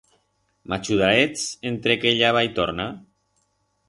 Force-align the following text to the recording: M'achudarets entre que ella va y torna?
M'achudarets 0.71 1.43
entre 1.71 1.97
que 2.05 2.09
ella 2.13 2.31
va 2.39 2.43
y 2.47 2.49
torna? 2.61 2.87